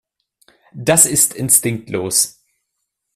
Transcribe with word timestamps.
Das 0.73 1.05
ist 1.05 1.35
instinktlos! 1.35 2.41